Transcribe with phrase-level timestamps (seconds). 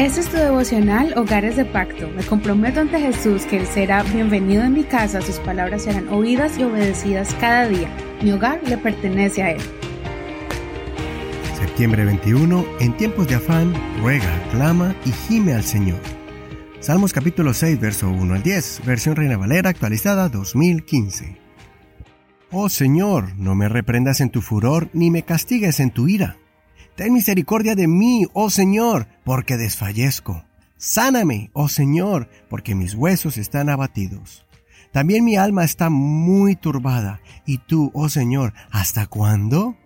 [0.00, 2.08] Este es tu devocional Hogares de Pacto.
[2.16, 6.56] Me comprometo ante Jesús que Él será bienvenido en mi casa, sus palabras serán oídas
[6.58, 7.94] y obedecidas cada día.
[8.22, 9.60] Mi hogar le pertenece a Él.
[11.54, 16.00] Septiembre 21, en tiempos de afán, ruega, clama y gime al Señor.
[16.80, 21.36] Salmos capítulo 6, verso 1 al 10, versión Reina Valera actualizada 2015.
[22.50, 26.38] Oh Señor, no me reprendas en tu furor, ni me castigues en tu ira
[27.00, 30.44] Ten misericordia de mí, oh Señor, porque desfallezco.
[30.76, 34.44] Sáname, oh Señor, porque mis huesos están abatidos.
[34.92, 37.22] También mi alma está muy turbada.
[37.46, 39.76] ¿Y tú, oh Señor, hasta cuándo?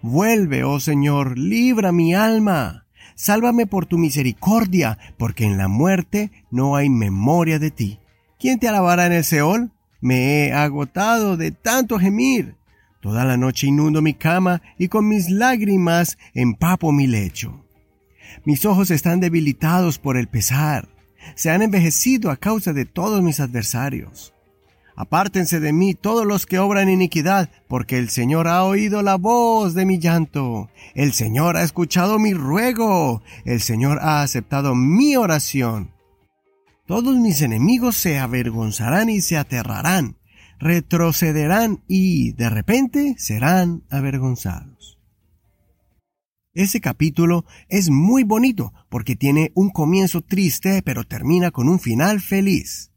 [0.00, 2.86] Vuelve, oh Señor, libra mi alma.
[3.16, 7.98] Sálvame por tu misericordia, porque en la muerte no hay memoria de ti.
[8.38, 9.72] ¿Quién te alabará en el Seol?
[10.00, 12.59] Me he agotado de tanto gemir.
[13.00, 17.64] Toda la noche inundo mi cama y con mis lágrimas empapo mi lecho.
[18.44, 20.88] Mis ojos están debilitados por el pesar.
[21.34, 24.34] Se han envejecido a causa de todos mis adversarios.
[24.96, 29.72] Apártense de mí todos los que obran iniquidad, porque el Señor ha oído la voz
[29.72, 30.68] de mi llanto.
[30.94, 33.22] El Señor ha escuchado mi ruego.
[33.46, 35.90] El Señor ha aceptado mi oración.
[36.86, 40.19] Todos mis enemigos se avergonzarán y se aterrarán
[40.60, 44.98] retrocederán y de repente serán avergonzados.
[46.52, 52.20] Ese capítulo es muy bonito porque tiene un comienzo triste pero termina con un final
[52.20, 52.92] feliz.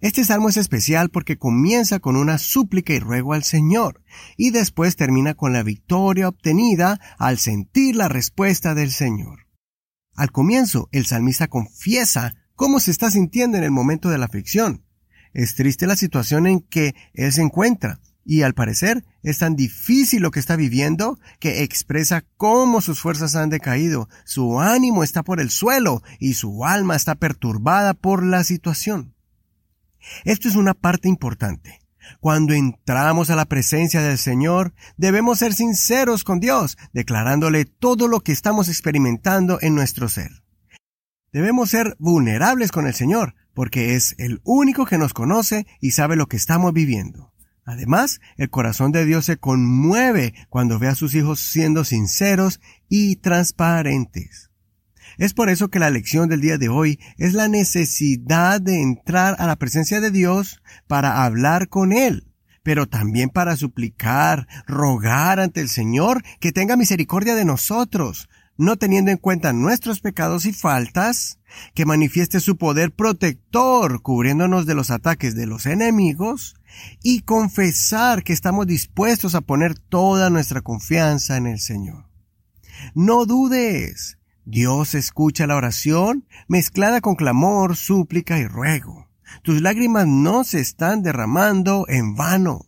[0.00, 4.04] Este salmo es especial porque comienza con una súplica y ruego al Señor
[4.36, 9.48] y después termina con la victoria obtenida al sentir la respuesta del Señor.
[10.14, 14.84] Al comienzo, el salmista confiesa cómo se está sintiendo en el momento de la aflicción
[15.38, 20.20] es triste la situación en que él se encuentra, y al parecer es tan difícil
[20.20, 25.40] lo que está viviendo que expresa cómo sus fuerzas han decaído, su ánimo está por
[25.40, 29.14] el suelo y su alma está perturbada por la situación.
[30.24, 31.78] Esto es una parte importante.
[32.18, 38.22] Cuando entramos a la presencia del Señor, debemos ser sinceros con Dios, declarándole todo lo
[38.22, 40.42] que estamos experimentando en nuestro ser.
[41.32, 46.14] Debemos ser vulnerables con el Señor, porque es el único que nos conoce y sabe
[46.14, 47.32] lo que estamos viviendo.
[47.64, 53.16] Además, el corazón de Dios se conmueve cuando ve a sus hijos siendo sinceros y
[53.16, 54.52] transparentes.
[55.16, 59.34] Es por eso que la lección del día de hoy es la necesidad de entrar
[59.40, 62.32] a la presencia de Dios para hablar con Él,
[62.62, 69.10] pero también para suplicar, rogar ante el Señor que tenga misericordia de nosotros, no teniendo
[69.10, 71.38] en cuenta nuestros pecados y faltas,
[71.74, 76.56] que manifieste su poder protector cubriéndonos de los ataques de los enemigos,
[77.02, 82.06] y confesar que estamos dispuestos a poner toda nuestra confianza en el Señor.
[82.94, 89.08] No dudes, Dios escucha la oración mezclada con clamor, súplica y ruego.
[89.42, 92.66] Tus lágrimas no se están derramando en vano.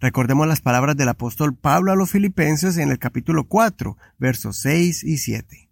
[0.00, 5.04] Recordemos las palabras del apóstol Pablo a los filipenses en el capítulo 4, versos 6
[5.04, 5.70] y 7.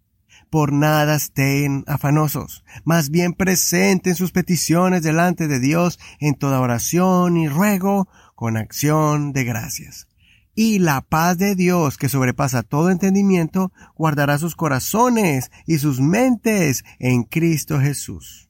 [0.49, 7.37] Por nada estén afanosos, más bien presenten sus peticiones delante de Dios en toda oración
[7.37, 10.07] y ruego con acción de gracias.
[10.55, 16.83] Y la paz de Dios, que sobrepasa todo entendimiento, guardará sus corazones y sus mentes
[16.97, 18.49] en Cristo Jesús.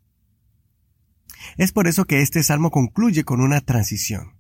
[1.58, 4.38] Es por eso que este salmo concluye con una transición.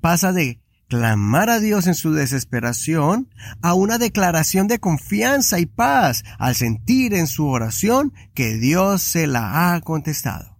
[0.00, 3.28] Pasa de clamar a Dios en su desesperación
[3.62, 9.26] a una declaración de confianza y paz al sentir en su oración que Dios se
[9.26, 10.58] la ha contestado.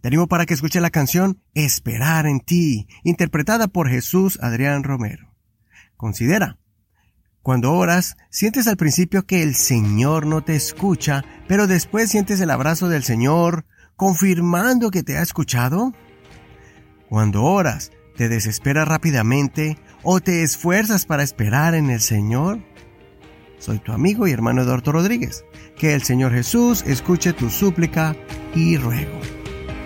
[0.00, 5.34] Te animo para que escuche la canción Esperar en ti, interpretada por Jesús Adrián Romero.
[5.96, 6.58] Considera,
[7.42, 12.50] cuando oras, sientes al principio que el Señor no te escucha, pero después sientes el
[12.50, 13.64] abrazo del Señor
[13.96, 15.94] confirmando que te ha escuchado.
[17.08, 22.58] Cuando oras, ¿Te desesperas rápidamente o te esfuerzas para esperar en el Señor?
[23.60, 25.44] Soy tu amigo y hermano Eduardo Rodríguez.
[25.76, 28.16] Que el Señor Jesús escuche tu súplica
[28.56, 29.20] y ruego.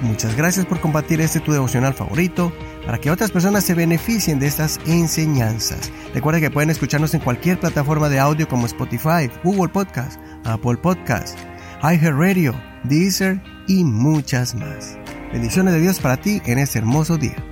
[0.01, 2.55] Muchas gracias por compartir este tu devocional favorito
[2.87, 5.93] para que otras personas se beneficien de estas enseñanzas.
[6.15, 11.39] Recuerda que pueden escucharnos en cualquier plataforma de audio como Spotify, Google Podcast, Apple Podcast,
[11.83, 12.55] iHeartRadio,
[12.85, 14.97] Deezer y muchas más.
[15.35, 17.52] Bendiciones de Dios para ti en este hermoso día.